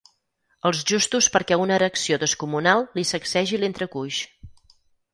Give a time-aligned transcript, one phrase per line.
[0.69, 4.27] Els justos perquè una erecció descomunal li sacsegi l'entrecuix.